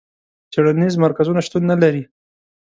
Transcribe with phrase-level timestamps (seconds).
[0.51, 2.03] څېړنیز مرکزونه شتون نه لري.